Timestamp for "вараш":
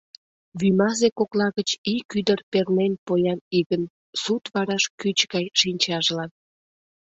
4.53-4.83